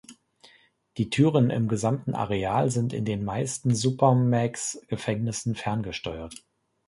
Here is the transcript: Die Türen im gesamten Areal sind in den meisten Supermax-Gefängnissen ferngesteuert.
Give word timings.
Die 0.97 1.11
Türen 1.11 1.51
im 1.51 1.67
gesamten 1.67 2.15
Areal 2.15 2.71
sind 2.71 2.91
in 2.91 3.05
den 3.05 3.23
meisten 3.23 3.75
Supermax-Gefängnissen 3.75 5.53
ferngesteuert. 5.53 6.43